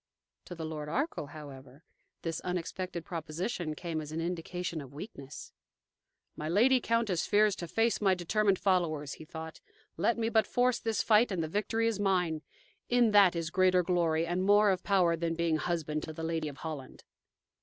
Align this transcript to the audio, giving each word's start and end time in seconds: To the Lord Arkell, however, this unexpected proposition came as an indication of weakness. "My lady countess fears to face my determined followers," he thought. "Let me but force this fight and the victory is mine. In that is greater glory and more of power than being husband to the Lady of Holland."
To 0.45 0.55
the 0.55 0.65
Lord 0.65 0.89
Arkell, 0.89 1.27
however, 1.27 1.83
this 2.23 2.39
unexpected 2.39 3.05
proposition 3.05 3.75
came 3.75 4.01
as 4.01 4.11
an 4.11 4.19
indication 4.19 4.81
of 4.81 4.95
weakness. 4.95 5.53
"My 6.35 6.49
lady 6.49 6.81
countess 6.81 7.27
fears 7.27 7.55
to 7.57 7.67
face 7.67 8.01
my 8.01 8.15
determined 8.15 8.57
followers," 8.57 9.13
he 9.13 9.25
thought. 9.25 9.61
"Let 9.97 10.17
me 10.17 10.29
but 10.29 10.47
force 10.47 10.79
this 10.79 11.03
fight 11.03 11.31
and 11.31 11.43
the 11.43 11.47
victory 11.47 11.85
is 11.85 11.99
mine. 11.99 12.41
In 12.89 13.11
that 13.11 13.35
is 13.35 13.51
greater 13.51 13.83
glory 13.83 14.25
and 14.25 14.41
more 14.43 14.71
of 14.71 14.81
power 14.81 15.15
than 15.15 15.35
being 15.35 15.57
husband 15.57 16.01
to 16.01 16.13
the 16.13 16.23
Lady 16.23 16.47
of 16.47 16.57
Holland." 16.57 17.03